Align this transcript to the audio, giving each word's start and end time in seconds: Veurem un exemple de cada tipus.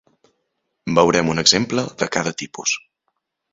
Veurem 0.99 1.29
un 1.35 1.43
exemple 1.43 1.85
de 2.01 2.09
cada 2.19 2.35
tipus. 2.43 2.77